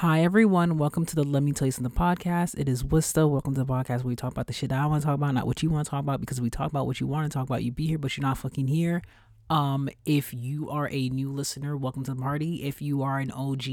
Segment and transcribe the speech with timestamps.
[0.00, 2.54] Hi everyone, welcome to the Let Me Tell You Something podcast.
[2.58, 3.26] It is Wista.
[3.26, 5.32] Welcome to the podcast where we talk about the shit I want to talk about,
[5.32, 6.20] not what you want to talk about.
[6.20, 8.22] Because we talk about what you want to talk about, you be here, but you're
[8.22, 9.00] not fucking here.
[9.48, 12.64] Um, if you are a new listener, welcome to the party.
[12.64, 13.64] If you are an OG,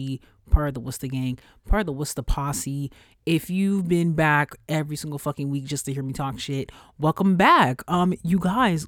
[0.49, 2.89] part of the Wista gang, part of the Wista posse.
[3.25, 7.35] If you've been back every single fucking week just to hear me talk shit, welcome
[7.35, 7.81] back.
[7.89, 8.87] Um, you guys,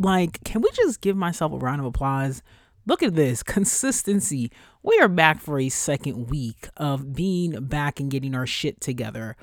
[0.00, 2.42] like, can we just give myself a round of applause?
[2.88, 4.52] Look at this consistency.
[4.84, 9.36] We are back for a second week of being back and getting our shit together.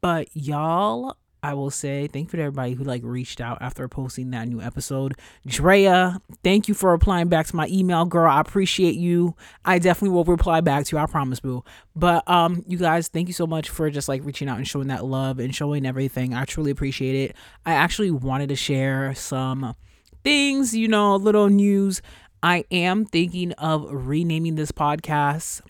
[0.00, 4.30] But y'all, I will say thank you to everybody who like reached out after posting
[4.30, 5.14] that new episode.
[5.44, 8.30] Drea, thank you for replying back to my email, girl.
[8.30, 9.34] I appreciate you.
[9.64, 11.02] I definitely will reply back to you.
[11.02, 11.64] I promise, boo.
[11.96, 14.86] But um, you guys, thank you so much for just like reaching out and showing
[14.86, 16.32] that love and showing everything.
[16.32, 17.36] I truly appreciate it.
[17.66, 19.74] I actually wanted to share some
[20.24, 22.00] things, you know, little news
[22.44, 25.62] I am thinking of renaming this podcast.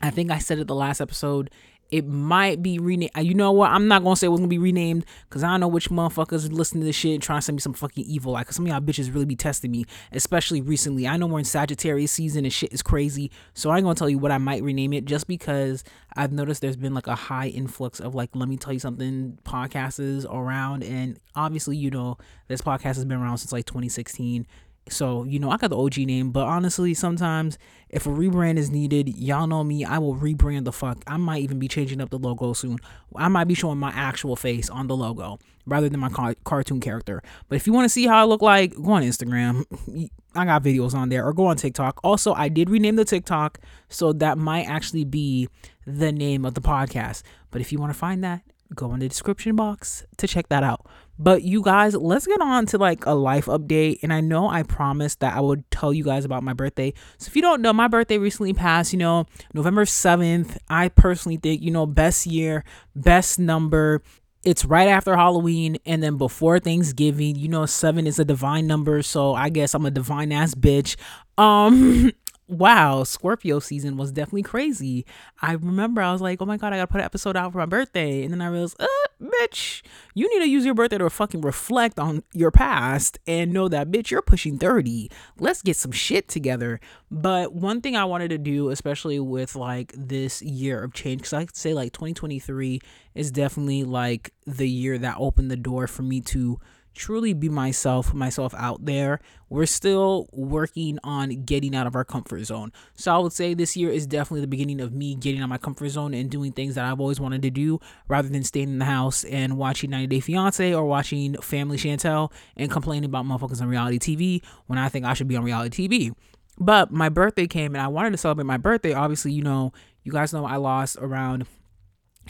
[0.00, 1.50] I think I said it the last episode.
[1.90, 3.10] It might be renamed.
[3.18, 3.70] Uh, you know what?
[3.70, 6.50] I'm not gonna say it was gonna be renamed because I don't know which motherfuckers
[6.50, 8.32] listening to this shit and trying to send me some fucking evil.
[8.32, 11.06] Like, some of y'all bitches really be testing me, especially recently.
[11.06, 13.30] I know we're in Sagittarius season and shit is crazy.
[13.52, 15.84] So I ain't gonna tell you what I might rename it just because
[16.16, 19.36] I've noticed there's been like a high influx of like, let me tell you something,
[19.44, 22.16] podcasts around, and obviously, you know,
[22.48, 24.46] this podcast has been around since like 2016
[24.88, 28.70] so, you know, I got the OG name, but honestly, sometimes if a rebrand is
[28.70, 31.02] needed, y'all know me, I will rebrand the fuck.
[31.06, 32.78] I might even be changing up the logo soon.
[33.14, 36.80] I might be showing my actual face on the logo rather than my car- cartoon
[36.80, 37.22] character.
[37.48, 39.64] But if you want to see how I look like, go on Instagram.
[40.34, 42.00] I got videos on there or go on TikTok.
[42.04, 45.48] Also, I did rename the TikTok, so that might actually be
[45.86, 47.22] the name of the podcast.
[47.50, 48.42] But if you want to find that,
[48.74, 50.86] go in the description box to check that out.
[51.22, 53.98] But you guys, let's get on to like a life update.
[54.02, 56.94] And I know I promised that I would tell you guys about my birthday.
[57.18, 60.56] So if you don't know, my birthday recently passed, you know, November 7th.
[60.70, 62.64] I personally think, you know, best year,
[62.96, 64.02] best number.
[64.44, 67.36] It's right after Halloween and then before Thanksgiving.
[67.36, 70.96] You know, seven is a divine number, so I guess I'm a divine ass bitch.
[71.36, 72.12] Um
[72.50, 75.06] wow, Scorpio season was definitely crazy.
[75.40, 77.58] I remember I was like, oh my God, I gotta put an episode out for
[77.58, 78.24] my birthday.
[78.24, 78.86] And then I realized, uh,
[79.22, 79.82] bitch,
[80.14, 83.90] you need to use your birthday to fucking reflect on your past and know that,
[83.90, 85.10] bitch, you're pushing 30.
[85.38, 86.80] Let's get some shit together.
[87.10, 91.32] But one thing I wanted to do, especially with like this year of change, because
[91.32, 92.80] I could say like 2023
[93.14, 96.58] is definitely like the year that opened the door for me to
[96.94, 99.20] truly be myself, myself out there.
[99.48, 102.72] We're still working on getting out of our comfort zone.
[102.94, 105.50] So I would say this year is definitely the beginning of me getting out of
[105.50, 108.68] my comfort zone and doing things that I've always wanted to do rather than staying
[108.68, 113.24] in the house and watching 90 Day Fiance or watching Family Chantel and complaining about
[113.24, 116.14] motherfuckers on reality TV when I think I should be on reality TV.
[116.58, 118.92] But my birthday came and I wanted to celebrate my birthday.
[118.92, 119.72] Obviously, you know,
[120.02, 121.46] you guys know I lost around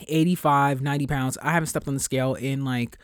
[0.07, 1.39] 85, 90 pounds.
[1.43, 2.97] I haven't stepped on the scale in like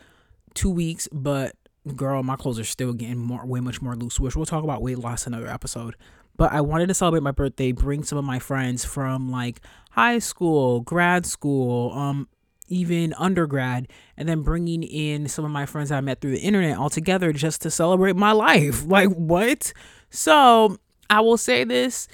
[0.57, 1.55] two weeks, but
[1.95, 4.19] girl, my clothes are still getting more, way much more loose.
[4.19, 5.95] Which we'll talk about weight loss another episode.
[6.35, 10.19] But I wanted to celebrate my birthday, bring some of my friends from like high
[10.19, 12.27] school, grad school, um,
[12.67, 13.87] even undergrad,
[14.17, 17.31] and then bringing in some of my friends I met through the internet all together
[17.33, 18.85] just to celebrate my life.
[18.87, 19.73] Like what?
[20.09, 20.77] So
[21.09, 22.07] I will say this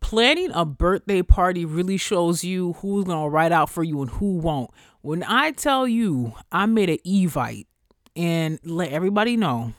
[0.00, 4.38] planning a birthday party really shows you who's gonna write out for you and who
[4.38, 4.70] won't.
[5.00, 7.66] When I tell you I made an Evite
[8.18, 9.72] and let everybody know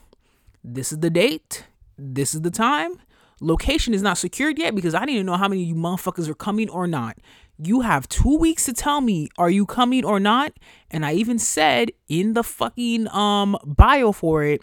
[0.64, 1.66] this is the date,
[1.98, 2.94] this is the time.
[3.42, 6.28] Location is not secured yet because I need to know how many of you motherfuckers
[6.28, 7.18] are coming or not.
[7.58, 10.54] You have two weeks to tell me are you coming or not.
[10.90, 14.62] And I even said in the fucking um bio for it,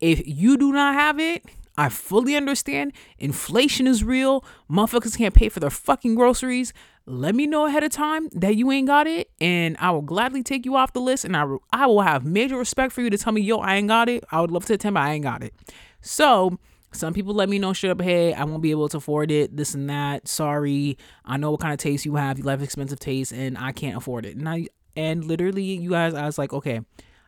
[0.00, 1.44] if you do not have it,
[1.76, 2.92] I fully understand.
[3.18, 4.44] Inflation is real.
[4.70, 6.72] Motherfuckers can't pay for their fucking groceries
[7.06, 10.42] let me know ahead of time that you ain't got it, and I will gladly
[10.42, 11.24] take you off the list.
[11.24, 13.88] And I, I will have major respect for you to tell me, yo, I ain't
[13.88, 14.24] got it.
[14.30, 15.52] I would love to attend, but I ain't got it.
[16.00, 16.58] So,
[16.92, 19.54] some people let me know straight up, hey, I won't be able to afford it,
[19.56, 20.28] this and that.
[20.28, 20.96] Sorry.
[21.24, 22.38] I know what kind of taste you have.
[22.38, 24.36] You have expensive taste, and I can't afford it.
[24.36, 26.80] And I, and literally, you guys, I was like, okay,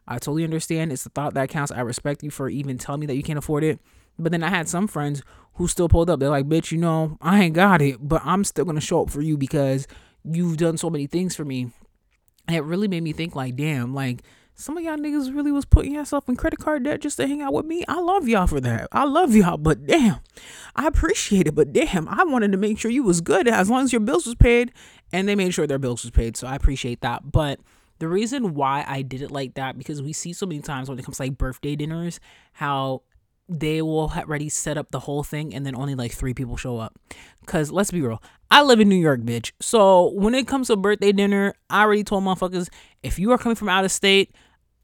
[0.09, 0.91] I totally understand.
[0.91, 1.73] It's the thought that counts.
[1.73, 3.79] I respect you for even telling me that you can't afford it.
[4.19, 5.23] But then I had some friends
[5.55, 6.21] who still pulled up.
[6.21, 9.11] They're like, bitch, you know, I ain't got it, but I'm still gonna show up
[9.11, 9.87] for you because
[10.25, 11.73] you've done so many things for me.
[12.47, 14.23] And it really made me think, like, damn, like
[14.59, 17.43] some of y'all niggas really was putting yourself in credit card debt just to hang
[17.43, 17.85] out with me.
[17.89, 18.89] I love y'all for that.
[18.91, 20.21] I love y'all, but damn,
[20.75, 21.55] I appreciate it.
[21.55, 24.25] But damn, I wanted to make sure you was good as long as your bills
[24.25, 24.73] was paid,
[25.13, 26.39] and they made sure their bills was paid.
[26.39, 27.31] So I appreciate that.
[27.31, 27.61] But
[27.99, 30.99] the reason why I did it like that because we see so many times when
[30.99, 32.19] it comes to like birthday dinners
[32.53, 33.03] how
[33.49, 36.79] they will already set up the whole thing and then only like three people show
[36.79, 36.99] up.
[37.47, 39.53] Cause let's be real, I live in New York, bitch.
[39.61, 42.69] So when it comes to birthday dinner, I already told motherfuckers
[43.03, 44.35] if you are coming from out of state,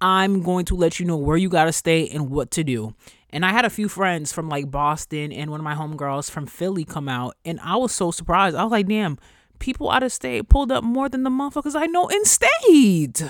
[0.01, 2.95] I'm going to let you know where you gotta stay and what to do.
[3.31, 6.47] And I had a few friends from like Boston and one of my homegirls from
[6.47, 8.55] Philly come out, and I was so surprised.
[8.55, 9.19] I was like, damn,
[9.59, 13.23] people out of state pulled up more than the motherfuckers I know in state.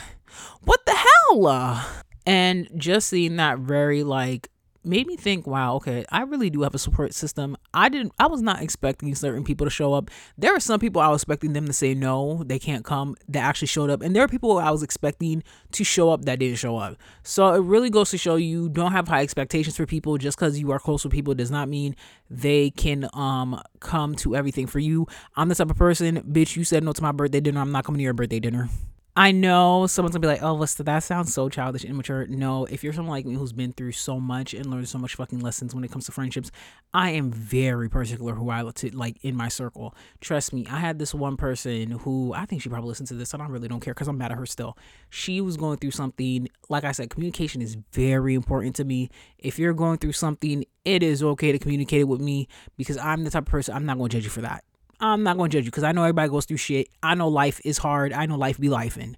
[0.62, 1.84] What the hell?
[2.26, 4.48] And just seeing that very like
[4.84, 7.56] made me think, wow, okay, I really do have a support system.
[7.72, 10.10] I didn't I was not expecting certain people to show up.
[10.36, 13.40] There are some people I was expecting them to say no, they can't come that
[13.40, 14.02] actually showed up.
[14.02, 15.42] And there are people I was expecting
[15.72, 16.96] to show up that didn't show up.
[17.22, 20.58] So it really goes to show you don't have high expectations for people just because
[20.58, 21.96] you are close with people does not mean
[22.30, 25.06] they can um come to everything for you.
[25.36, 27.84] I'm the type of person, bitch, you said no to my birthday dinner, I'm not
[27.84, 28.68] coming to your birthday dinner.
[29.14, 32.82] I know someone's gonna be like, "Oh, listen, that sounds so childish immature." No, if
[32.82, 35.74] you're someone like me who's been through so much and learned so much fucking lessons
[35.74, 36.50] when it comes to friendships,
[36.94, 39.94] I am very particular who I let to like in my circle.
[40.22, 43.34] Trust me, I had this one person who I think she probably listened to this.
[43.34, 44.78] and I really don't care because I'm mad at her still.
[45.10, 46.48] She was going through something.
[46.70, 49.10] Like I said, communication is very important to me.
[49.38, 52.48] If you're going through something, it is okay to communicate it with me
[52.78, 54.64] because I'm the type of person I'm not to judge you for that.
[55.00, 56.88] I'm not going to judge you because I know everybody goes through shit.
[57.02, 58.12] I know life is hard.
[58.12, 59.14] I know life be lifing.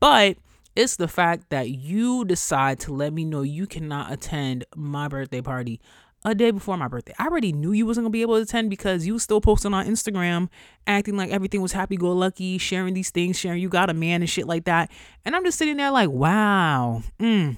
[0.00, 0.36] But
[0.76, 5.40] it's the fact that you decide to let me know you cannot attend my birthday
[5.40, 5.80] party
[6.24, 7.14] a day before my birthday.
[7.18, 9.72] I already knew you wasn't gonna be able to attend because you was still posting
[9.72, 10.48] on Instagram,
[10.86, 14.22] acting like everything was happy go lucky, sharing these things, sharing you got a man
[14.22, 14.90] and shit like that.
[15.24, 17.56] And I'm just sitting there like, wow, mm,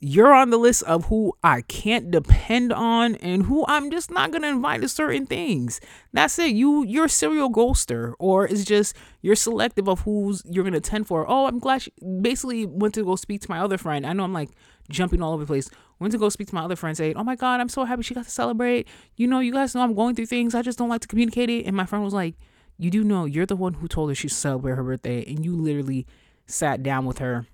[0.00, 4.30] you're on the list of who I can't depend on and who I'm just not
[4.30, 5.80] gonna invite to certain things.
[6.12, 6.54] That's it.
[6.54, 11.08] You you're a serial ghoster, or it's just you're selective of who's you're gonna attend
[11.08, 11.28] for.
[11.28, 11.82] Oh, I'm glad.
[11.82, 14.06] She basically went to go speak to my other friend.
[14.06, 14.50] I know I'm like
[14.88, 15.68] jumping all over the place.
[15.98, 18.02] Went to go speak to my other friend, saying, "Oh my God, I'm so happy
[18.02, 18.86] she got to celebrate.
[19.16, 20.54] You know, you guys know I'm going through things.
[20.54, 22.36] I just don't like to communicate it." And my friend was like,
[22.78, 25.44] "You do know you're the one who told her she should celebrate her birthday, and
[25.44, 26.06] you literally
[26.46, 27.46] sat down with her."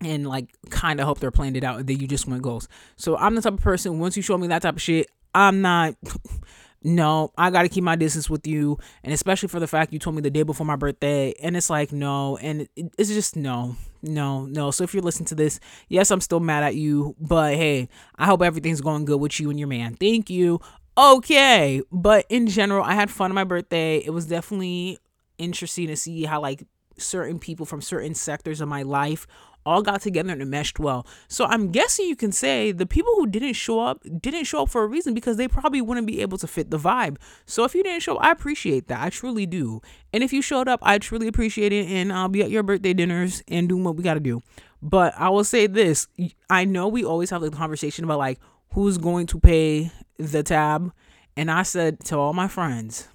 [0.00, 2.68] And like kind of hope they're planned it out then you just went ghost.
[2.96, 5.60] So I'm the type of person once you show me that type of shit, I'm
[5.60, 5.94] not
[6.82, 9.98] no, I got to keep my distance with you and especially for the fact you
[9.98, 13.76] told me the day before my birthday and it's like no and it's just no.
[14.02, 14.70] No, no.
[14.70, 18.24] So if you're listening to this, yes, I'm still mad at you, but hey, I
[18.24, 19.94] hope everything's going good with you and your man.
[19.94, 20.60] Thank you.
[20.96, 23.98] Okay, but in general, I had fun on my birthday.
[23.98, 24.98] It was definitely
[25.38, 26.64] interesting to see how like
[26.98, 29.26] certain people from certain sectors of my life
[29.70, 31.06] all got together and it meshed well.
[31.28, 34.68] So I'm guessing you can say the people who didn't show up didn't show up
[34.68, 37.16] for a reason because they probably wouldn't be able to fit the vibe.
[37.46, 39.00] So if you didn't show up, I appreciate that.
[39.00, 39.80] I truly do.
[40.12, 41.86] And if you showed up, I truly appreciate it.
[41.86, 44.42] And I'll be at your birthday dinners and doing what we got to do.
[44.82, 46.08] But I will say this
[46.48, 48.40] I know we always have the conversation about like
[48.72, 50.92] who's going to pay the tab.
[51.36, 53.08] And I said to all my friends,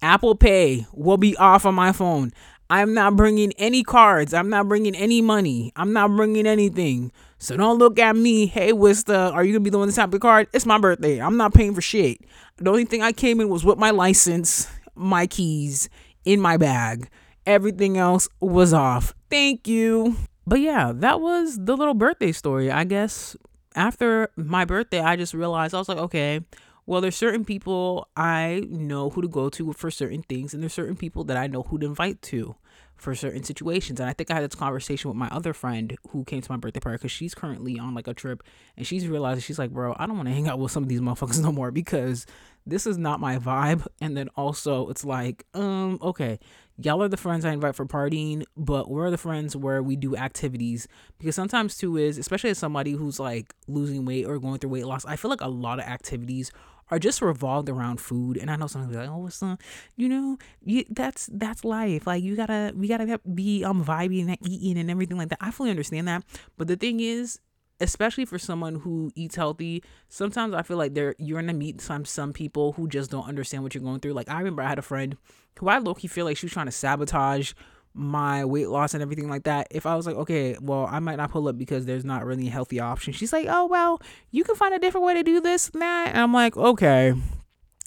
[0.00, 2.32] Apple Pay will be off on my phone.
[2.72, 4.32] I'm not bringing any cards.
[4.32, 5.74] I'm not bringing any money.
[5.76, 7.12] I'm not bringing anything.
[7.36, 8.46] So don't look at me.
[8.46, 10.48] Hey, Wista, are you gonna be the one to tap the card?
[10.54, 11.20] It's my birthday.
[11.20, 12.22] I'm not paying for shit.
[12.56, 15.90] The only thing I came in was with my license, my keys
[16.24, 17.10] in my bag.
[17.44, 19.12] Everything else was off.
[19.28, 20.16] Thank you.
[20.46, 22.70] But yeah, that was the little birthday story.
[22.70, 23.36] I guess
[23.74, 26.40] after my birthday, I just realized I was like, okay,
[26.86, 30.72] well, there's certain people I know who to go to for certain things, and there's
[30.72, 32.56] certain people that I know who to invite to
[32.96, 33.98] for certain situations.
[33.98, 36.56] And I think I had this conversation with my other friend who came to my
[36.56, 38.42] birthday party because she's currently on like a trip
[38.76, 40.88] and she's realizing she's like, bro, I don't want to hang out with some of
[40.88, 42.26] these motherfuckers no more because
[42.64, 43.84] this is not my vibe.
[44.00, 46.38] And then also it's like, um, okay,
[46.78, 50.16] y'all are the friends I invite for partying, but we're the friends where we do
[50.16, 50.86] activities
[51.18, 54.86] because sometimes too is, especially as somebody who's like losing weight or going through weight
[54.86, 56.52] loss, I feel like a lot of activities
[56.92, 58.36] are just revolved around food.
[58.36, 59.56] And I know some like, oh, what's uh,
[59.96, 62.06] you know, you, that's that's life.
[62.06, 65.38] Like you gotta we gotta be um vibing and eating and everything like that.
[65.40, 66.22] I fully understand that.
[66.58, 67.40] But the thing is,
[67.80, 72.04] especially for someone who eats healthy, sometimes I feel like there you're gonna meet some
[72.04, 74.12] some people who just don't understand what you're going through.
[74.12, 75.16] Like I remember I had a friend
[75.58, 77.54] who I low feel like she was trying to sabotage
[77.94, 81.16] my weight loss and everything like that, if I was like, okay, well, I might
[81.16, 84.44] not pull up because there's not really a healthy option, she's like, oh, well, you
[84.44, 86.08] can find a different way to do this and that.
[86.08, 87.12] And I'm like, okay,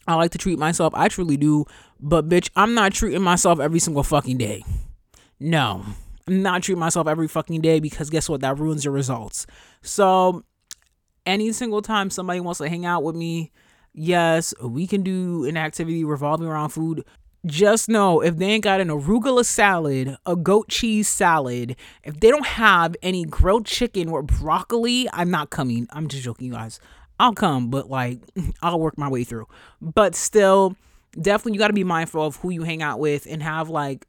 [0.07, 0.93] I like to treat myself.
[0.95, 1.65] I truly do.
[1.99, 4.63] But, bitch, I'm not treating myself every single fucking day.
[5.39, 5.83] No,
[6.27, 8.41] I'm not treating myself every fucking day because guess what?
[8.41, 9.47] That ruins your results.
[9.81, 10.43] So,
[11.25, 13.51] any single time somebody wants to hang out with me,
[13.93, 17.03] yes, we can do an activity revolving around food
[17.45, 22.29] just know if they ain't got an arugula salad, a goat cheese salad, if they
[22.29, 25.87] don't have any grilled chicken or broccoli, I'm not coming.
[25.91, 26.79] I'm just joking, you guys.
[27.19, 28.19] I'll come, but like
[28.61, 29.47] I'll work my way through.
[29.81, 30.75] But still,
[31.19, 34.05] definitely you got to be mindful of who you hang out with and have like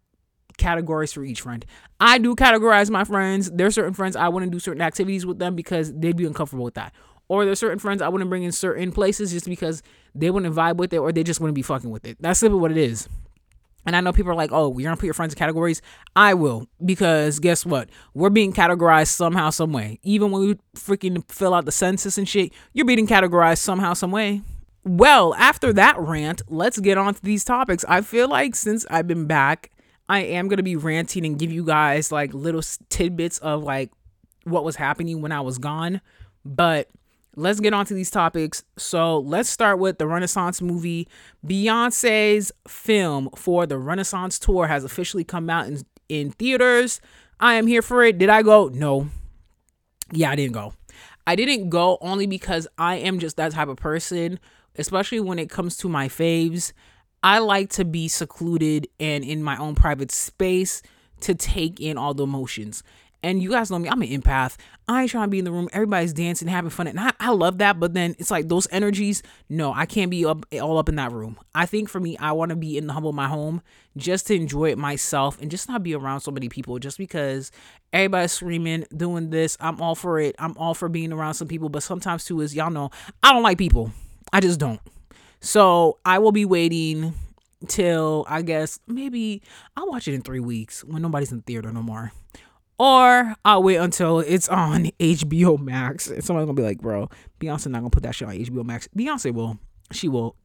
[0.56, 1.64] categories for each friend.
[2.00, 3.50] I do categorize my friends.
[3.50, 6.74] There's certain friends I wouldn't do certain activities with them because they'd be uncomfortable with
[6.74, 6.92] that.
[7.28, 9.82] Or there's certain friends I wouldn't bring in certain places just because
[10.14, 12.16] they wouldn't vibe with it or they just wouldn't be fucking with it.
[12.20, 13.08] That's simply what it is.
[13.86, 15.80] And I know people are like, oh, you're gonna put your friends in categories.
[16.16, 17.88] I will, because guess what?
[18.14, 20.00] We're being categorized somehow, some way.
[20.02, 24.10] Even when we freaking fill out the census and shit, you're being categorized somehow, some
[24.10, 24.42] way.
[24.84, 27.84] Well, after that rant, let's get on to these topics.
[27.88, 29.70] I feel like since I've been back,
[30.08, 33.90] I am gonna be ranting and give you guys like little tidbits of like
[34.44, 36.00] what was happening when I was gone.
[36.44, 36.88] But
[37.36, 38.64] let's get on to these topics.
[38.76, 41.06] So let's start with the Renaissance movie.
[41.46, 47.00] Beyonce's film for the Renaissance tour has officially come out in, in theaters.
[47.38, 48.18] I am here for it.
[48.18, 48.68] Did I go?
[48.68, 49.08] No.
[50.12, 50.72] Yeah, I didn't go.
[51.26, 54.38] I didn't go only because I am just that type of person,
[54.76, 56.72] especially when it comes to my faves.
[57.22, 60.82] I like to be secluded and in my own private space
[61.20, 62.82] to take in all the emotions.
[63.26, 64.54] And you guys know me, I'm an empath.
[64.86, 65.68] I ain't trying to be in the room.
[65.72, 66.86] Everybody's dancing, having fun.
[66.86, 67.80] And I, I love that.
[67.80, 71.10] But then it's like those energies, no, I can't be up all up in that
[71.10, 71.36] room.
[71.52, 73.62] I think for me, I want to be in the humble of my home
[73.96, 77.50] just to enjoy it myself and just not be around so many people just because
[77.92, 79.56] everybody's screaming, doing this.
[79.58, 80.36] I'm all for it.
[80.38, 81.68] I'm all for being around some people.
[81.68, 82.90] But sometimes too is y'all know
[83.24, 83.90] I don't like people.
[84.32, 84.80] I just don't.
[85.40, 87.12] So I will be waiting
[87.66, 89.42] till I guess maybe
[89.76, 92.12] I'll watch it in three weeks when nobody's in the theater no more.
[92.78, 96.08] Or I'll wait until it's on HBO Max.
[96.08, 97.08] And somebody's gonna be like, bro,
[97.40, 98.88] Beyonce not gonna put that shit on HBO Max.
[98.96, 99.58] Beyonce will.
[99.92, 100.36] She will.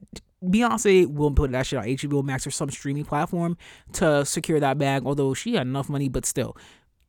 [0.43, 3.57] Beyonce will put that shit on HBO Max or some streaming platform
[3.93, 6.55] to secure that bag, although she had enough money, but still.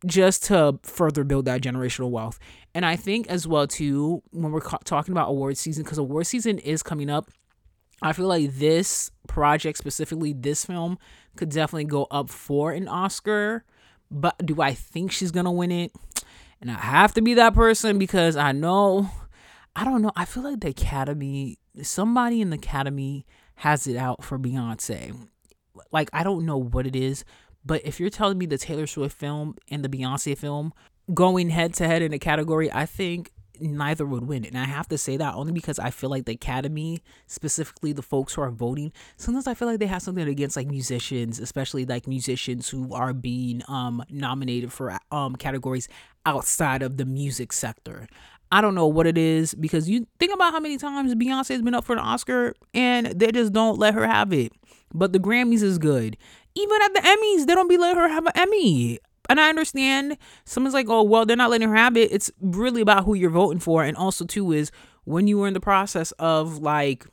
[0.05, 2.41] Just to further build that generational wealth.
[2.75, 6.27] And I think as well, too, when we're ca- talking about award season, because award
[6.27, 7.31] season is coming up,
[8.03, 10.99] I feel like this project, specifically this film,
[11.37, 13.65] could definitely go up for an Oscar
[14.13, 15.93] but do I think she's gonna win it?
[16.61, 19.11] And I have to be that person because I know,
[19.75, 20.13] I don't know.
[20.15, 23.27] I feel like the Academy, somebody in the Academy
[23.57, 25.29] has it out for Beyonce.
[25.91, 27.25] Like I don't know what it is,
[27.65, 30.73] but if you're telling me the Taylor Swift film and the Beyonce film
[31.13, 34.45] going head to head in a category, I think neither would win.
[34.45, 38.03] And I have to say that only because I feel like the Academy, specifically the
[38.03, 41.85] folks who are voting, sometimes I feel like they have something against like musicians, especially
[41.85, 45.89] like musicians who are being um nominated for um categories
[46.27, 48.09] outside of the music sector.
[48.51, 51.63] I don't know what it is because you think about how many times Beyonce has
[51.63, 54.53] been up for an Oscar and they just don't let her have it.
[54.93, 56.19] But the Grammys is good.
[56.55, 60.17] Even at the Emmys, they don't be letting her have an Emmy and I understand
[60.45, 62.13] someone's like, oh, well, they're not letting her have it.
[62.13, 63.85] It's really about who you're voting for.
[63.85, 64.71] And also, too, is
[65.05, 67.07] when you are in the process of like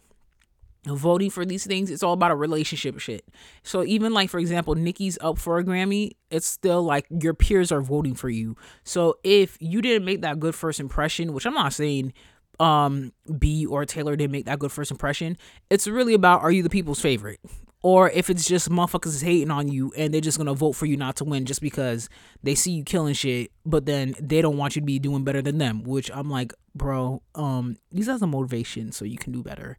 [0.85, 3.25] voting for these things, it's all about a relationship shit.
[3.63, 7.71] So even like, for example, Nicki's up for a Grammy, it's still like your peers
[7.71, 8.55] are voting for you.
[8.83, 12.13] So if you didn't make that good first impression, which I'm not saying
[12.59, 15.37] um B or Taylor didn't make that good first impression,
[15.69, 17.39] it's really about are you the people's favorite?
[17.81, 20.98] Or if it's just motherfuckers hating on you and they're just gonna vote for you
[20.98, 22.09] not to win just because
[22.43, 25.41] they see you killing shit, but then they don't want you to be doing better
[25.41, 25.83] than them.
[25.83, 29.77] Which I'm like, bro, um, use as a motivation so you can do better.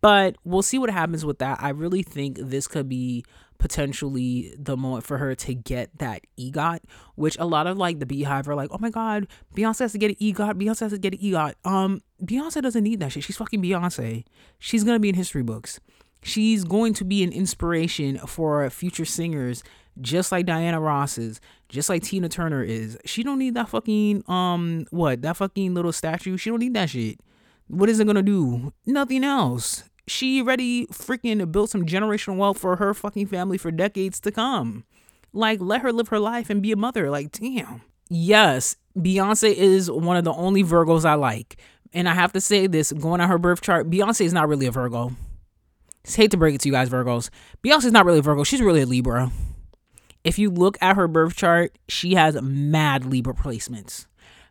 [0.00, 1.58] But we'll see what happens with that.
[1.60, 3.24] I really think this could be
[3.58, 6.80] potentially the moment for her to get that EGOT,
[7.14, 9.98] which a lot of like the BeyHive are like, oh my god, Beyonce has to
[9.98, 10.54] get an EGOT.
[10.54, 11.54] Beyonce has to get an EGOT.
[11.64, 13.22] Um, Beyonce doesn't need that shit.
[13.22, 14.24] She's fucking Beyonce.
[14.58, 15.78] She's gonna be in history books.
[16.22, 19.62] She's going to be an inspiration for future singers,
[20.00, 22.98] just like Diana Ross is, just like Tina Turner is.
[23.04, 26.36] She don't need that fucking um what that fucking little statue.
[26.36, 27.20] She don't need that shit.
[27.68, 28.72] What is it gonna do?
[28.86, 29.84] Nothing else.
[30.06, 34.84] She already freaking built some generational wealth for her fucking family for decades to come.
[35.32, 37.10] Like, let her live her life and be a mother.
[37.10, 37.82] Like, damn.
[38.08, 41.58] Yes, Beyonce is one of the only Virgos I like.
[41.92, 44.66] And I have to say this going on her birth chart, Beyonce is not really
[44.66, 45.12] a Virgo.
[46.04, 47.30] Just hate to break it to you guys, Virgos.
[47.62, 48.44] Beyonce's not really Virgo.
[48.44, 49.30] She's really a Libra.
[50.24, 54.06] If you look at her birth chart, she has mad Libra placements.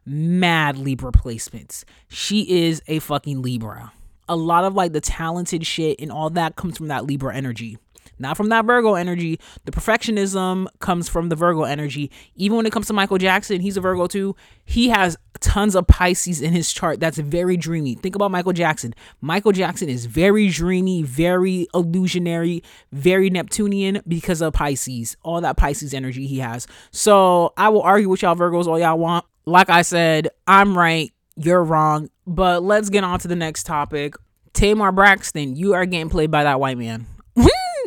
[0.06, 1.84] Mad Libra placements.
[2.08, 3.92] She is a fucking Libra.
[4.28, 7.78] A lot of like the talented shit and all that comes from that Libra energy
[8.20, 9.40] not from that Virgo energy.
[9.66, 12.12] The perfectionism comes from the Virgo energy.
[12.36, 14.36] Even when it comes to Michael Jackson, he's a Virgo too.
[14.66, 17.00] He has tons of Pisces in his chart.
[17.00, 17.96] That's very dreamy.
[17.96, 18.94] Think about Michael Jackson.
[19.22, 22.62] Michael Jackson is very dreamy, very illusionary,
[22.92, 26.68] very Neptunian because of Pisces, all that Pisces energy he has.
[26.92, 29.26] So I will argue with y'all Virgos all y'all want.
[29.46, 32.10] Like I said, I'm right you're wrong.
[32.28, 34.16] But let's get on to the next topic.
[34.54, 37.06] Tamar Braxton, you are getting played by that white man.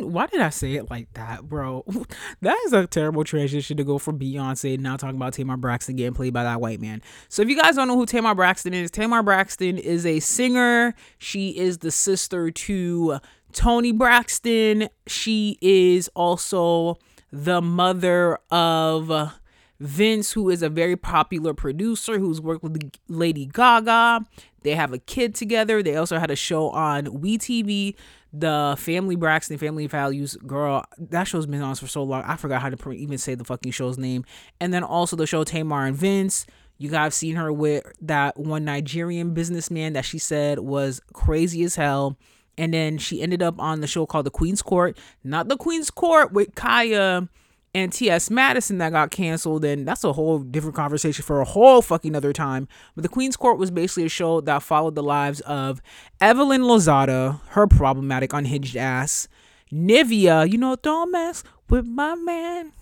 [0.03, 1.83] Why did I say it like that, bro?
[2.41, 5.95] that is a terrible transition to go from Beyonce and now talking about Tamar Braxton
[5.95, 7.01] getting played by that white man.
[7.29, 10.93] So if you guys don't know who Tamar Braxton is, Tamar Braxton is a singer.
[11.17, 13.19] She is the sister to
[13.53, 14.89] Toni Braxton.
[15.07, 16.97] She is also
[17.31, 19.33] the mother of
[19.79, 24.25] Vince, who is a very popular producer who's worked with Lady Gaga.
[24.61, 25.83] They have a kid together.
[25.83, 27.95] They also had a show on WeTV,
[28.33, 30.35] the Family Braxton Family Values.
[30.47, 32.23] Girl, that show's been on for so long.
[32.23, 34.25] I forgot how to even say the fucking show's name.
[34.59, 36.47] And then also the show Tamar and Vince.
[36.79, 41.63] You guys have seen her with that one Nigerian businessman that she said was crazy
[41.63, 42.17] as hell.
[42.57, 44.97] And then she ended up on the show called The Queen's Court.
[45.23, 47.29] Not The Queen's Court with Kaya
[47.75, 48.29] and T.S.
[48.29, 52.33] Madison that got canceled, and that's a whole different conversation for a whole fucking other
[52.33, 52.67] time.
[52.95, 55.81] But The Queen's Court was basically a show that followed the lives of
[56.21, 59.27] Evelyn Lozada, her problematic, unhinged ass,
[59.71, 62.73] Nivea, you know, don't mess with my man.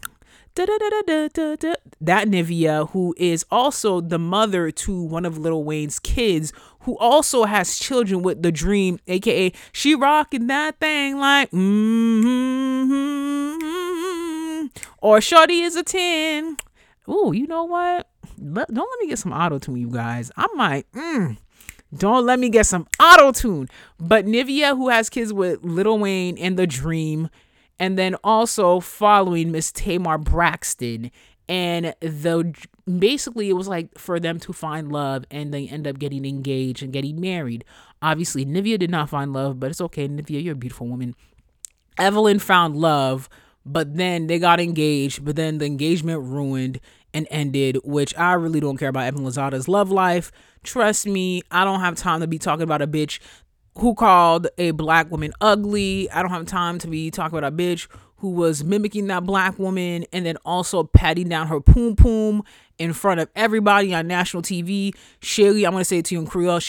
[0.54, 5.98] Da, da, da, that Nivea, who is also the mother to one of Lil Wayne's
[5.98, 12.71] kids, who also has children with the Dream, aka she rocking that thing like mm-hmm,
[15.02, 16.58] or Shorty is a ten.
[17.10, 18.08] Ooh, you know what?
[18.40, 20.32] Let, don't let me get some auto tune, you guys.
[20.38, 20.92] I might.
[20.94, 21.38] Mm,
[21.96, 23.68] don't let me get some auto tune.
[24.00, 27.30] But Nivea, who has kids with Lil Wayne and the Dream
[27.80, 31.12] and then also following Miss Tamar Braxton.
[31.50, 32.54] And the
[33.00, 36.84] basically it was like for them to find love and they end up getting engaged
[36.84, 37.66] and getting married.
[38.02, 40.08] Obviously, Nivea did not find love, but it's okay.
[40.08, 41.16] Nivea, you're a beautiful woman.
[41.98, 43.28] Evelyn found love,
[43.66, 46.80] but then they got engaged, but then the engagement ruined
[47.14, 50.32] and ended, which I really don't care about Evelyn Lozada's love life.
[50.64, 53.20] Trust me, I don't have time to be talking about a bitch
[53.78, 56.10] who called a black woman ugly.
[56.12, 57.88] I don't have time to be talking about a bitch
[58.18, 62.44] who was mimicking that black woman and then also patting down her poom poom
[62.82, 64.96] in front of everybody on national TV.
[65.22, 66.60] Shelly, I'm gonna say it to you in Creole.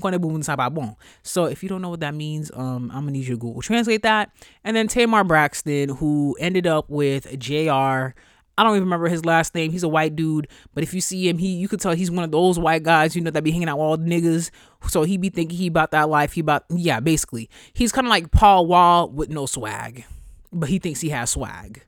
[0.00, 0.18] Gonna
[1.22, 3.62] So if you don't know what that means, um, I'm gonna need you to Google
[3.62, 4.32] translate that.
[4.64, 8.12] And then Tamar Braxton, who ended up with Jr.
[8.56, 9.70] I don't even remember his last name.
[9.70, 12.24] He's a white dude, but if you see him, he you could tell he's one
[12.24, 14.50] of those white guys, you know, that be hanging out with all the niggas.
[14.88, 16.32] So he be thinking he about that life.
[16.32, 17.48] He about yeah, basically.
[17.72, 20.04] He's kind of like Paul Wall with no swag,
[20.52, 21.82] but he thinks he has swag.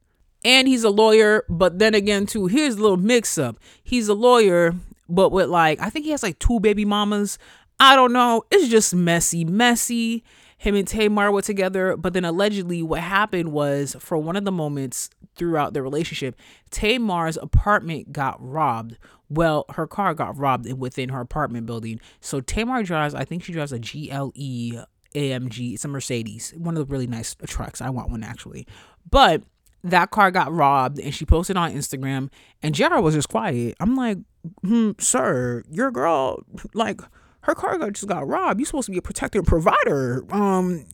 [0.46, 3.58] And he's a lawyer, but then again, too, here's a little mix up.
[3.82, 4.74] He's a lawyer,
[5.08, 7.38] but with like I think he has like two baby mamas.
[7.78, 8.44] I don't know.
[8.50, 10.24] It's just messy, messy
[10.58, 14.52] him and Tamar were together, but then allegedly what happened was for one of the
[14.52, 16.34] moments throughout their relationship,
[16.70, 18.96] Tamar's apartment got robbed.
[19.28, 22.00] Well, her car got robbed within her apartment building.
[22.20, 26.86] So Tamar drives, I think she drives a GLE AMG, it's a Mercedes, one of
[26.86, 27.80] the really nice trucks.
[27.80, 28.66] I want one actually.
[29.08, 29.42] But
[29.90, 32.30] that car got robbed and she posted on Instagram
[32.62, 33.74] and JR was just quiet.
[33.80, 34.18] I'm like,
[34.62, 36.44] hmm, sir, your girl,
[36.74, 37.00] like,
[37.42, 38.58] her car just got robbed.
[38.58, 40.24] You're supposed to be a protector and provider.
[40.30, 40.84] Um,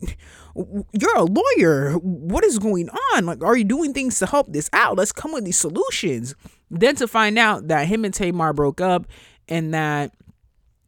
[0.55, 1.93] you're a lawyer.
[1.95, 3.25] What is going on?
[3.25, 4.99] Like, are you doing things to help this out?
[4.99, 6.35] Let's come with these solutions.
[6.71, 9.07] Then to find out that him and Tamar broke up
[9.49, 10.13] and that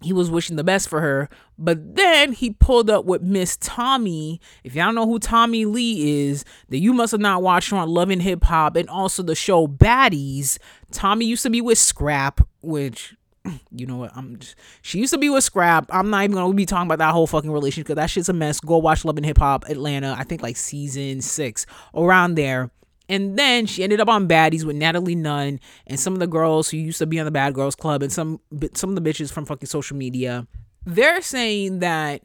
[0.05, 1.29] he was wishing the best for her.
[1.59, 4.40] But then he pulled up with Miss Tommie.
[4.62, 7.88] If y'all know who Tommie Lee is, then you must have not watched her on
[7.88, 10.59] Love and Hip Hop and also the show Baddies.
[10.93, 13.14] Tommie used to be with Scrapp, which
[13.71, 14.12] you know what?
[14.17, 15.87] I'm just, she used to be with Scrapp.
[15.90, 18.33] I'm not even gonna be talking about that whole fucking relationship because that shit's a
[18.33, 18.61] mess.
[18.61, 20.14] Go watch Love and Hip Hop Atlanta.
[20.19, 22.71] I think like season six around there.
[23.09, 26.71] And then she ended up on Baddies with Natalie Nunn and some of the girls
[26.71, 28.40] who used to be on the Bad Girls Club and some
[28.75, 30.47] some of the bitches from fucking social media.
[30.87, 32.23] They're saying that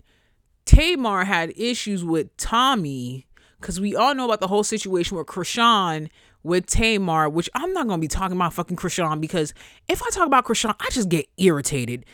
[0.65, 3.27] Tamar had issues with Tommie
[3.59, 6.09] because we all know about the whole situation with Chrisean
[6.43, 9.53] with Tamar, which I'm not gonna be talking about fucking Chrisean because
[9.87, 12.05] if I talk about Chrisean, I just get irritated.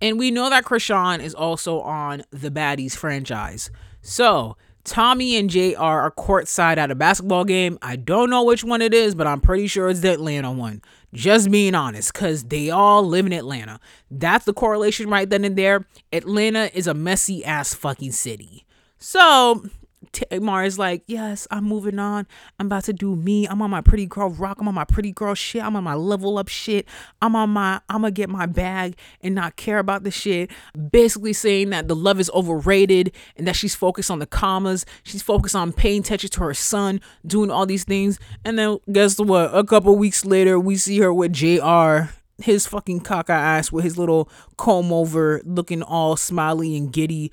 [0.00, 3.70] And we know that Chrisean is also on the Baddies franchise.
[4.00, 7.78] So Tommie and JR are courtside at a basketball game.
[7.80, 10.82] I don't know which one it is, but I'm pretty sure it's the Atlanta one.
[11.12, 13.80] Just being honest, because they all live in Atlanta.
[14.10, 15.86] That's the correlation right then and there.
[16.12, 18.66] Atlanta is a messy ass fucking city.
[18.98, 19.64] So
[20.12, 22.26] Tamar is like, yes, I'm moving on.
[22.58, 23.46] I'm about to do me.
[23.46, 24.58] I'm on my pretty girl rock.
[24.60, 25.62] I'm on my pretty girl shit.
[25.62, 26.86] I'm on my level up shit.
[27.22, 30.50] I'm on my, I'm gonna get my bag and not care about the shit.
[30.90, 34.86] Basically saying that the love is overrated and that she's focused on the commas.
[35.02, 38.18] She's focused on paying attention to her son, doing all these things.
[38.44, 39.54] And then guess what?
[39.54, 43.96] A couple weeks later, we see her with JR his fucking cock ass with his
[43.96, 47.30] little comb over looking all smiley and giddy.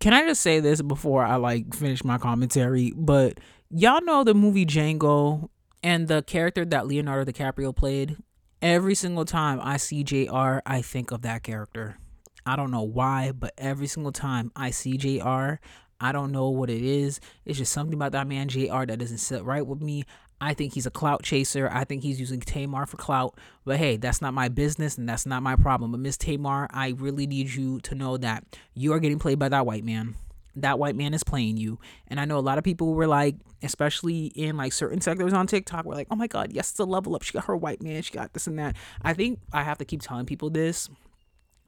[0.00, 2.92] Can I just say this before I like finish my commentary?
[2.96, 3.38] But
[3.70, 5.48] y'all know the movie Django
[5.82, 8.16] and the character that Leonardo DiCaprio played?
[8.60, 11.98] Every single time I see JR, I think of that character.
[12.46, 15.54] I don't know why, but every single time I see JR,
[16.00, 17.20] I don't know what it is.
[17.44, 20.04] It's just something about that man JR that doesn't sit right with me.
[20.44, 21.70] I think he's a clout chaser.
[21.72, 23.38] I think he's using Tamar for clout.
[23.64, 25.92] But hey, that's not my business and that's not my problem.
[25.92, 29.48] But Miss Tamar, I really need you to know that you are getting played by
[29.48, 30.16] that white man.
[30.56, 31.78] That white man is playing you.
[32.08, 35.46] And I know a lot of people were like, especially in like certain sectors on
[35.46, 37.22] TikTok, were like, oh my God, yes, the level up.
[37.22, 38.02] She got her white man.
[38.02, 38.76] She got this and that.
[39.00, 40.90] I think I have to keep telling people this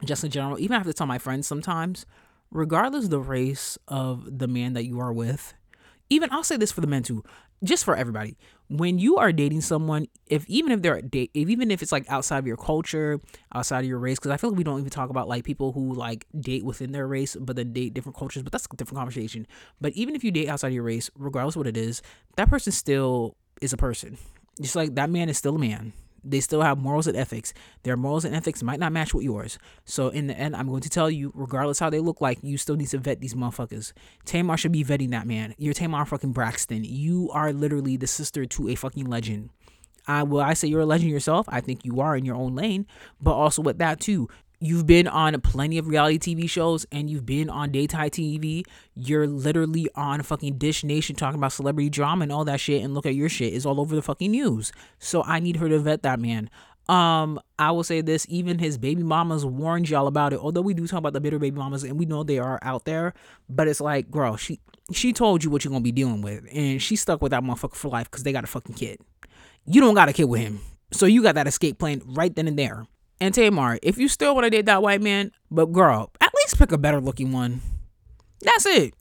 [0.05, 0.61] just in general.
[0.61, 2.05] Even I have to tell my friends sometimes,
[2.51, 5.55] regardless of the race of the man that you are with,
[6.11, 7.25] even I'll say this for the men too
[7.67, 8.37] just for everybody.
[8.69, 12.05] When you are dating someone if even if they're date if even if it's like
[12.09, 13.21] outside of your culture
[13.55, 15.71] outside of your race because i feel like we don't even talk about like people
[15.71, 18.99] who like date within their race but then date different cultures but that's a different
[18.99, 19.47] conversation.
[19.81, 22.03] But even if you date outside of your race regardless of what it is
[22.37, 24.19] that person still is a person.
[24.61, 25.93] Just like that man is still a man
[26.31, 27.55] they still have morals and ethics.
[27.83, 29.59] Their morals and ethics might not match with yours.
[29.85, 32.59] So in the end, I'm going to tell you, regardless how they look like, you
[32.59, 33.93] still need to vet these motherfuckers.
[34.25, 35.55] Tamar should be vetting that man.
[35.59, 36.85] You're Tamar fucking Braxton.
[36.85, 39.51] You are literally the sister to a fucking legend.
[40.09, 41.47] I will I say you're a legend yourself.
[41.49, 42.87] I think you are in your own lane,
[43.21, 44.29] but also with that too,
[44.61, 48.65] you've been on plenty of reality TV shows and you've been on daytime TV.
[48.95, 52.83] You're literally on fucking Dish Nation talking about celebrity drama and all that shit.
[52.83, 54.73] And look at your shit is all over the fucking news.
[54.99, 56.51] So I need her to vet that man.
[56.89, 60.39] Um, I will say this: even his baby mamas warned y'all about it.
[60.39, 62.85] Although we do talk about the bitter baby mamas, and we know they are out
[62.85, 63.13] there,
[63.49, 64.61] but it's like, girl, she
[64.93, 67.75] she told you what you're gonna be dealing with, and she stuck with that motherfucker
[67.75, 69.01] for life because they got a fucking kid.
[69.67, 70.61] You don't got a kid with him,
[70.93, 72.87] so you got that escape plan right then and there.
[73.21, 76.59] And Tamar, if you still want to date that white man, but girl, at least
[76.59, 77.63] pick a better looking one.
[78.43, 78.95] That's it.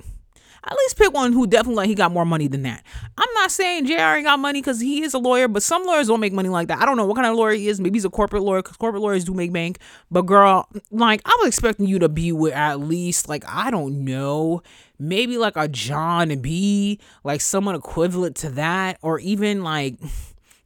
[0.68, 2.84] At least pick one who definitely like he got more money than that.
[3.18, 6.08] I'm not saying JR ain't got money because he is a lawyer, but some lawyers
[6.08, 6.82] don't make money like that.
[6.82, 7.80] I don't know what kind of lawyer he is.
[7.80, 9.78] Maybe he's a corporate lawyer because corporate lawyers do make bank.
[10.10, 14.06] But girl, like I was expecting you to be with at least like I don't
[14.06, 14.64] know,
[14.98, 20.00] maybe like a Jon B, like someone equivalent to that, or even like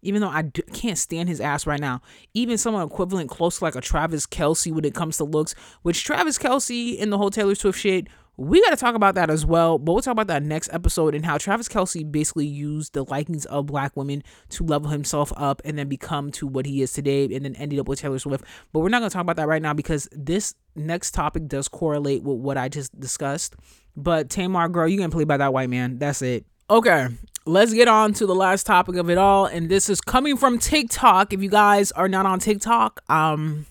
[0.01, 2.01] even though I can't stand his ass right now,
[2.33, 6.03] even someone equivalent close to like a Travis Kelce when it comes to looks, which
[6.03, 8.07] Travis Kelce in the whole Taylor Swift shit,
[8.38, 9.77] we got to talk about that as well.
[9.77, 13.45] But we'll talk about that next episode and how Travis Kelce basically used the likings
[13.47, 17.25] of black women to level himself up and then become to what he is today
[17.25, 18.45] and then ended up with Taylor Swift.
[18.71, 21.67] But we're not going to talk about that right now because this next topic does
[21.67, 23.55] correlate with what I just discussed.
[23.95, 25.99] But Tamar, girl, you gonna play by that white man.
[25.99, 26.45] That's it.
[26.71, 27.08] Okay,
[27.47, 29.47] let's get on to the last topic of it all.
[29.47, 31.34] And this is coming from TikTok.
[31.34, 33.65] If you guys are not on TikTok, um,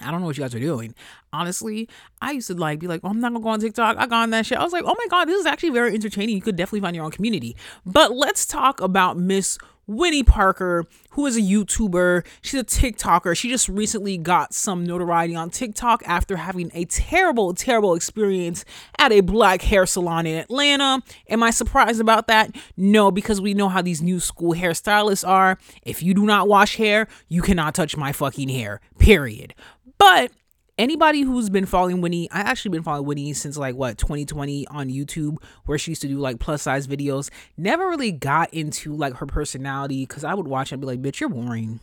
[0.00, 0.94] I don't know what you guys are doing.
[1.34, 1.86] Honestly,
[2.22, 3.98] I used to like be like, oh, I'm not gonna go on TikTok.
[3.98, 4.56] I got on that shit.
[4.56, 6.34] I was like, oh my god, this is actually very entertaining.
[6.34, 7.56] You could definitely find your own community.
[7.84, 9.58] But let's talk about Miss
[9.90, 13.36] Winnie Parker, who is a YouTuber, she's a TikToker.
[13.36, 18.64] She just recently got some notoriety on TikTok after having a terrible, terrible experience
[18.98, 21.02] at a black hair salon in Atlanta.
[21.28, 22.54] Am I surprised about that?
[22.76, 25.58] No, because we know how these new school hairstylists are.
[25.82, 29.54] If you do not wash hair, you cannot touch my fucking hair, period.
[29.98, 30.30] But
[30.80, 34.88] anybody who's been following Winnie, I actually been following Winnie since like what 2020 on
[34.88, 37.30] YouTube, where she used to do like plus size videos.
[37.56, 41.20] Never really got into like her personality because I would watch and be like, bitch,
[41.20, 41.80] you're boring.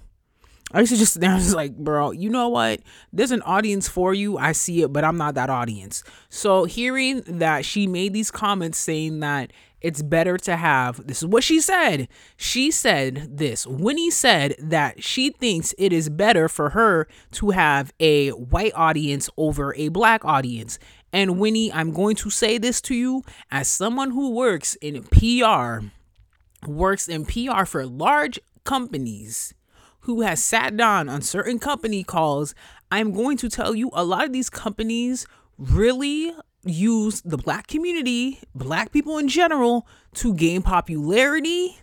[0.74, 2.82] I used to just there was like, bro, you know what?
[3.14, 4.38] There's an audience for you.
[4.38, 6.04] I see it, but I'm not that audience.
[6.30, 11.28] So hearing that she made these comments saying that it's better to have this is
[11.28, 12.08] what she said.
[12.36, 13.68] She said this.
[13.68, 19.30] Winnie said that she thinks it is better for her to have a white audience
[19.38, 20.80] over a black audience.
[21.14, 25.86] And Winnie, I'm going to say this to you as someone who works in PR,
[26.68, 29.54] works in PR for large companies,
[30.02, 32.54] who has sat down on certain company calls.
[32.92, 35.26] I'm going to tell you a lot of these companies
[35.58, 41.78] really use the black community, black people in general, to gain popularity.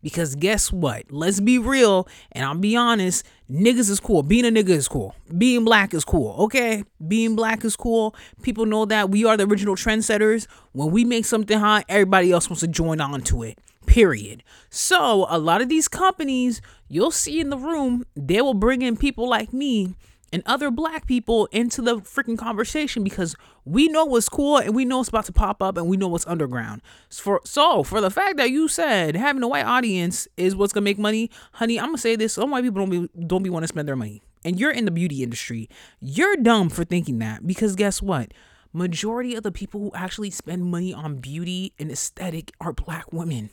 [0.00, 1.10] Because guess what?
[1.10, 3.26] Let's be real and I'll be honest.
[3.50, 4.22] Niggas is cool.
[4.22, 5.14] Being a nigga is cool.
[5.36, 6.36] Being black is cool.
[6.44, 6.84] Okay?
[7.06, 8.14] Being black is cool.
[8.42, 10.46] People know that we are the original trendsetters.
[10.72, 13.58] When we make something hot, everybody else wants to join on to it.
[13.86, 14.44] Period.
[14.70, 18.96] So, a lot of these companies you'll see in the room, they will bring in
[18.96, 19.96] people like me
[20.32, 24.84] and other black people into the freaking conversation because we know what's cool and we
[24.84, 26.82] know what's about to pop up and we know what's underground.
[27.10, 30.84] For so for the fact that you said having a white audience is what's gonna
[30.84, 33.64] make money, honey, I'm gonna say this: some white people don't be don't be want
[33.64, 34.22] to spend their money.
[34.44, 35.68] and you're in the beauty industry,
[36.00, 38.32] you're dumb for thinking that because guess what?
[38.72, 43.50] Majority of the people who actually spend money on beauty and aesthetic are black women.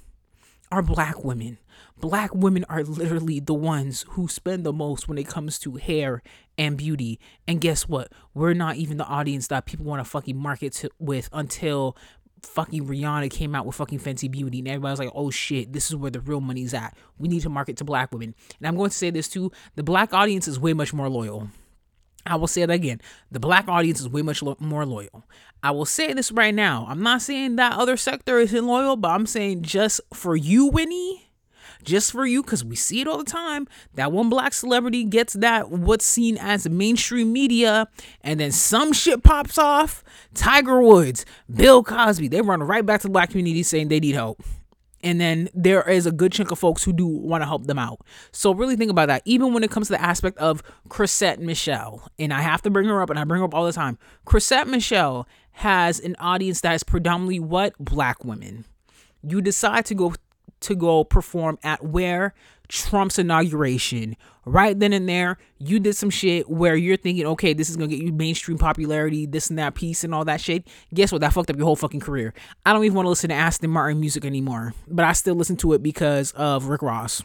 [0.71, 1.59] Are black women.
[1.99, 6.21] Black women are literally the ones who spend the most when it comes to hair
[6.57, 7.19] and beauty.
[7.47, 8.11] And guess what?
[8.33, 11.95] We're not even the audience that people want to fucking market to, with until
[12.41, 15.95] fucking Rihanna came out with fucking Fenty Beauty and everybody's like, oh shit, this is
[15.95, 16.95] where the real money's at.
[17.17, 18.35] We need to market to black women.
[18.59, 21.49] And I'm going to say this too the black audience is way much more loyal.
[22.25, 23.01] I will say it again.
[23.31, 25.23] The black audience is way much lo- more loyal.
[25.61, 26.85] I will say this right now.
[26.89, 31.25] I'm not saying that other sector isn't loyal, but I'm saying just for you, Winnie,
[31.83, 35.33] just for you because we see it all the time that one black celebrity gets
[35.33, 37.87] that what's seen as mainstream media
[38.21, 43.07] and then some shit pops off tiger woods bill cosby they run right back to
[43.07, 44.41] the black community saying they need help
[45.05, 47.77] and then there is a good chunk of folks who do want to help them
[47.77, 47.99] out.
[48.31, 49.21] So really think about that.
[49.23, 52.87] Even when it comes to the aspect of Chrisette Michele, and I have to bring
[52.87, 53.99] her up, and I bring her up all the time.
[54.25, 58.65] Chrisette Michele has an audience that is predominantly what black women.
[59.21, 60.15] You decide to go
[60.61, 62.33] to go perform at where
[62.67, 64.15] Trump's inauguration.
[64.45, 67.87] Right then and there, you did some shit where you're thinking, okay, this is gonna
[67.87, 70.67] get you mainstream popularity, this and that piece and all that shit.
[70.93, 71.21] Guess what?
[71.21, 72.33] That fucked up your whole fucking career.
[72.65, 75.57] I don't even want to listen to Aston Martin music anymore, but I still listen
[75.57, 77.23] to it because of Rick Ross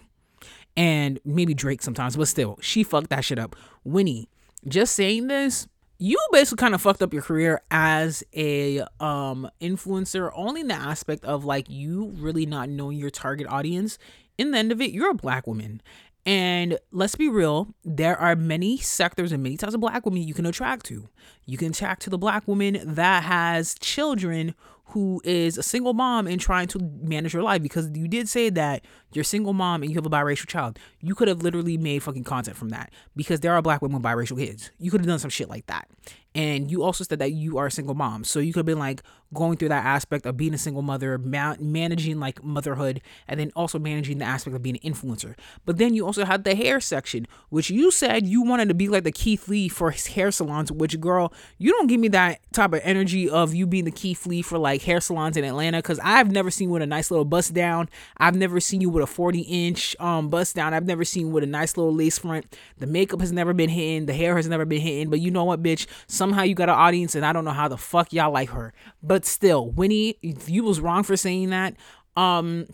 [0.76, 3.56] and maybe Drake sometimes, but still, she fucked that shit up.
[3.84, 4.28] Winnie,
[4.66, 5.68] just saying this,
[6.02, 10.74] you basically kind of fucked up your career as a um influencer only in the
[10.74, 13.98] aspect of like you really not knowing your target audience
[14.38, 15.80] in the end of it you're a black woman
[16.26, 20.34] and let's be real, there are many sectors and many types of black women you
[20.34, 21.08] can attract to.
[21.46, 24.54] You can attract to the black woman that has children
[24.90, 28.50] who is a single mom and trying to manage your life because you did say
[28.50, 30.78] that you're a single mom and you have a biracial child.
[31.00, 34.04] You could have literally made fucking content from that because there are black women with
[34.04, 34.70] biracial kids.
[34.78, 35.88] You could have done some shit like that.
[36.34, 38.24] And you also said that you are a single mom.
[38.24, 41.18] So you could have been like going through that aspect of being a single mother,
[41.18, 45.34] ma- managing like motherhood, and then also managing the aspect of being an influencer.
[45.64, 48.88] But then you also had the hair section, which you said you wanted to be
[48.88, 52.40] like the Keith Lee for his hair salons, which girl, you don't give me that
[52.52, 55.78] type of energy of you being the Keith Lee for like hair salons in Atlanta
[55.78, 57.88] because I've never seen you with a nice little bust down.
[58.16, 60.74] I've never seen you with a 40 inch um bust down.
[60.74, 62.56] I've never seen you with a nice little lace front.
[62.78, 65.10] The makeup has never been hitting, the hair has never been hitting.
[65.10, 65.86] But you know what, bitch?
[66.06, 68.72] somehow you got an audience and I don't know how the fuck y'all like her.
[69.02, 71.76] But still, Winnie, you was wrong for saying that.
[72.16, 72.66] Um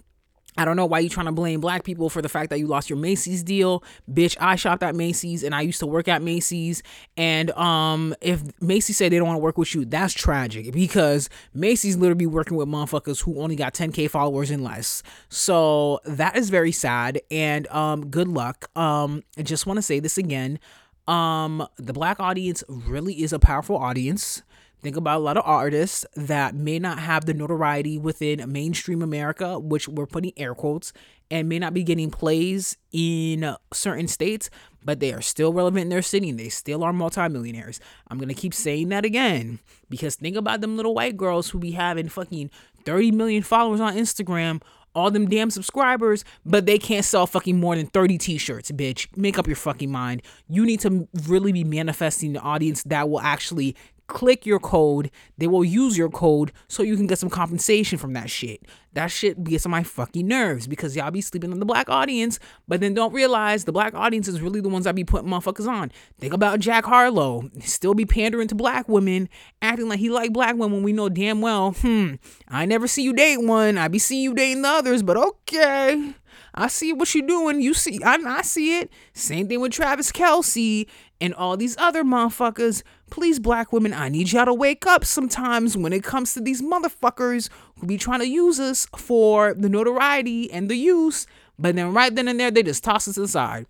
[0.59, 2.67] I don't know why you trying to blame black people for the fact that you
[2.67, 3.85] lost your Macy's deal.
[4.11, 6.83] Bitch, I shopped at Macy's and I used to work at Macy's.
[7.17, 11.29] And um, if Macy's said they don't want to work with you, that's tragic because
[11.53, 15.03] Macy's literally working with motherfuckers who only got 10k followers and less.
[15.29, 17.21] So that is very sad.
[17.31, 18.71] And um, good luck.
[18.77, 20.59] Um, I just want to say this again.
[21.07, 24.43] Um, the black audience really is a powerful audience.
[24.83, 29.59] Think about a lot of artists that may not have the notoriety within mainstream America,
[29.59, 30.93] which we're putting air quotes,
[31.31, 34.49] and may not be getting plays in certain states,
[34.85, 37.81] but they are still relevant in their city and they still are multimillionaires.
[38.09, 39.59] I'm gonna keep saying that again
[39.91, 42.51] because think about them little white girls who be having fucking
[42.85, 44.62] 30 million followers on Instagram
[44.97, 49.15] all them damn subscribers, but they can't sell fucking more than 30 t-shirts, bitch.
[49.15, 50.23] Make up your fucking mind.
[50.49, 55.47] You need to really be manifesting the audience that will actually click your code, they
[55.47, 58.62] will use your code so you can get some compensation from that shit.
[58.92, 62.38] That shit gets on my fucking nerves because y'all be sleeping on the black audience,
[62.66, 65.69] but then don't realize the black audience is really the ones that be putting motherfuckers
[65.69, 65.92] on.
[66.19, 69.29] Think about Jack Harlow, still be pandering to black women,
[69.61, 70.83] acting like he like black women.
[70.83, 72.14] We know damn well, hmm,
[72.49, 73.77] I never see you date one.
[73.77, 76.14] I be seeing you dating the others, but okay.
[76.55, 77.61] I see what you're doing.
[77.61, 78.90] You see, I, I see it.
[79.12, 80.87] Same thing with Travis Kelce
[81.21, 82.83] and all these other motherfuckers.
[83.11, 86.61] Please, black women, I need y'all to wake up sometimes when it comes to these
[86.61, 91.27] motherfuckers who be trying to use us for the notoriety and the use,
[91.59, 93.66] but then right then and there, they just toss us aside.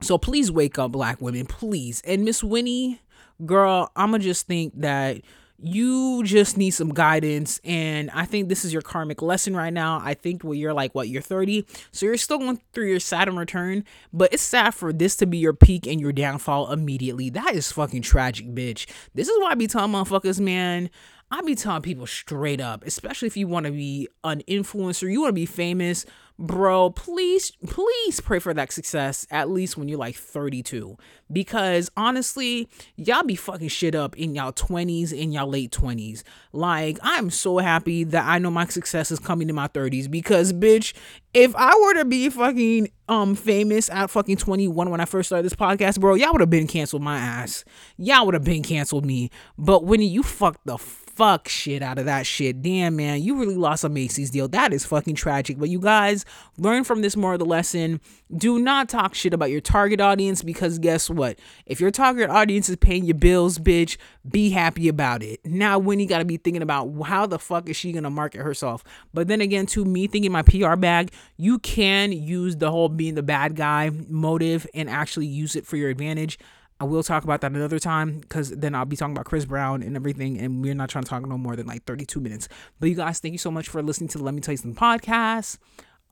[0.00, 2.02] So please wake up, black women, please.
[2.06, 3.00] And Miss Winnie,
[3.44, 5.20] girl, I'ma just think that
[5.64, 10.00] you just need some guidance and i think this is your karmic lesson right now.
[10.02, 13.36] I think when you're like what you're 30 so you're still going through your saturn
[13.36, 17.30] return but it's sad for this to be your peak and your downfall immediately.
[17.30, 18.86] That is fucking tragic bitch.
[19.14, 20.90] This is why i be telling motherfuckers man
[21.34, 25.20] I be telling people straight up, especially if you want to be an influencer, you
[25.22, 26.06] want to be famous,
[26.38, 30.96] bro, please, please pray for that success at least when you're like 32.
[31.32, 36.22] Because honestly, y'all be fucking shit up in y'all 20s, in y'all late 20s.
[36.52, 40.52] Like, I'm so happy that I know my success is coming in my 30s because,
[40.52, 40.92] bitch,
[41.34, 45.46] if I were to be fucking um famous at fucking 21 when I first started
[45.46, 47.64] this podcast, bro, y'all would have been canceled my ass.
[47.96, 49.30] Y'all would have been canceled me.
[49.58, 51.03] But when you fuck the fuck
[51.46, 52.62] shit out of that shit.
[52.62, 54.48] Damn, man, you really lost a Macy's deal.
[54.48, 55.58] That is fucking tragic.
[55.58, 56.24] But you guys
[56.58, 58.00] learn from this more of the lesson.
[58.36, 61.38] Do not talk shit about your target audience because guess what?
[61.66, 63.96] If your target audience is paying your bills, bitch,
[64.28, 65.40] be happy about it.
[65.44, 68.82] Now, when you gotta be thinking about how the fuck is she gonna market herself?
[69.12, 73.14] But then again, to me thinking my PR bag, you can use the whole being
[73.14, 76.38] the bad guy motive and actually use it for your advantage.
[76.84, 79.82] I will talk about that another time because then I'll be talking about Chris Brown
[79.82, 82.46] and everything, and we're not trying to talk no more than like 32 minutes.
[82.78, 84.58] But you guys, thank you so much for listening to the Let Me Tell You
[84.58, 85.56] Something podcast.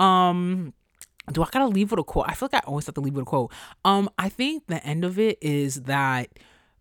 [0.02, 0.72] Um,
[1.30, 2.24] do I gotta leave with a quote?
[2.26, 3.52] I feel like I always have to leave with a quote.
[3.84, 6.30] Um, I think the end of it is that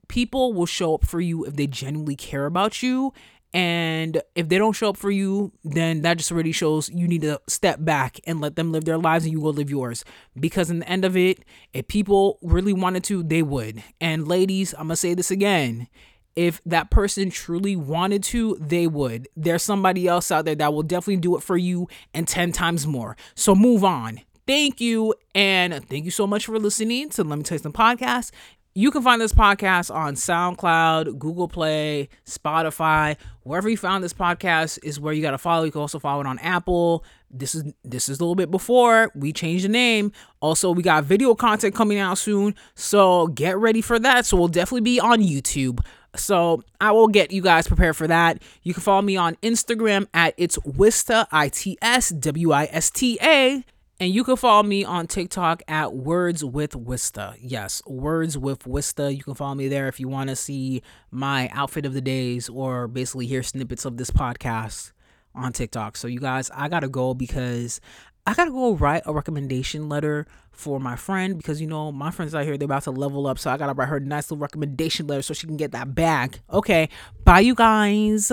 [0.08, 3.12] people will show up for you if they genuinely care about you
[3.54, 7.22] and if they don't show up for you, then that just already shows you need
[7.22, 10.06] to step back and let them live their lives and you go live yours.
[10.40, 13.84] Because in the end of it, if people really wanted to, they would.
[14.00, 15.90] And ladies, I'm going to say this again.
[16.34, 19.28] If that person truly wanted to, they would.
[19.36, 22.88] There's somebody else out there that will definitely do it for you and 10 times
[22.88, 23.18] more.
[23.36, 24.22] So move on.
[24.48, 25.14] Thank you.
[25.36, 28.32] And thank you so much for listening to Let Me Tell You Some Podcast.
[28.74, 34.80] You can find this podcast on SoundCloud, Google Play, Spotify, wherever you found this podcast
[34.82, 35.66] is where you got to follow.
[35.66, 37.04] You can also follow it on Apple.
[37.30, 40.14] This is this is a little bit before we changed the name.
[40.40, 44.26] Also, we got video content coming out soon, so get ready for that.
[44.26, 45.82] So we'll definitely be on YouTube.
[46.16, 48.42] So I will get you guys prepared for that.
[48.64, 52.90] You can follow me on Instagram at it's Wista I T S W I S
[52.90, 53.66] T A.
[54.02, 57.38] And you can follow me on TikTok at Words with Wista.
[57.40, 59.16] Yes, Words with Wista.
[59.16, 62.50] You can follow me there if you want to see my outfit of the days
[62.50, 64.92] or basically hear snippets of this podcast
[65.36, 65.98] on TikTok.
[65.98, 67.80] So, you guys, I got to go because
[68.26, 72.10] I got to go write a recommendation letter for my friend because, you know, my
[72.10, 73.38] friends out here, they're about to level up.
[73.38, 75.74] So, I got to write her a nice little recommendation letter so she can get
[75.74, 76.40] that bag.
[76.52, 76.90] Okay,
[77.24, 78.32] bye, you guys.